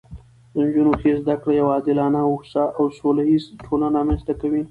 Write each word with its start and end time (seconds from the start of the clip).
د 0.53 0.55
نجونو 0.65 0.91
ښې 0.99 1.11
زده 1.21 1.35
کړې 1.41 1.53
یوه 1.61 1.71
عادلانه، 1.75 2.19
هوسا 2.29 2.63
او 2.77 2.83
سوله 2.97 3.23
ییزه 3.31 3.51
ټولنه 3.65 3.95
رامنځته 3.97 4.33
کوي 4.41 4.59